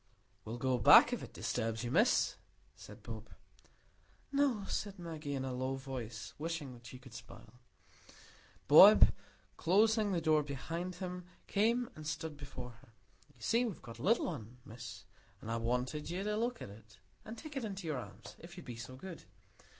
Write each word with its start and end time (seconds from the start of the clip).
"We'll 0.45 0.57
go 0.57 0.79
back, 0.79 1.13
if 1.13 1.21
it 1.21 1.31
disturbs 1.31 1.83
you, 1.83 1.91
Miss," 1.91 2.35
said 2.75 3.03
Bob. 3.03 3.29
"No," 4.31 4.63
said 4.67 4.97
Maggie, 4.97 5.35
in 5.35 5.45
a 5.45 5.53
low 5.53 5.75
voice, 5.75 6.33
wishing 6.39 6.81
she 6.81 6.97
could 6.97 7.13
smile. 7.13 7.59
Bob, 8.67 9.11
closing 9.57 10.11
the 10.11 10.19
door 10.19 10.41
behind 10.41 10.95
him, 10.95 11.25
came 11.45 11.87
and 11.95 12.07
stood 12.07 12.35
before 12.35 12.71
her. 12.81 12.93
"You 13.35 13.41
see, 13.43 13.63
we've 13.63 13.83
got 13.83 13.99
a 13.99 14.03
little 14.03 14.29
un, 14.29 14.57
Miss, 14.65 15.05
and 15.39 15.51
I 15.51 15.57
want'd 15.57 16.09
you 16.09 16.23
to 16.23 16.35
look 16.35 16.63
at 16.63 16.71
it, 16.71 16.97
and 17.23 17.37
take 17.37 17.55
it 17.55 17.63
in 17.63 17.75
your 17.83 17.97
arms, 17.99 18.35
if 18.39 18.57
you'd 18.57 18.65
be 18.65 18.77
so 18.77 18.95
good. 18.95 19.25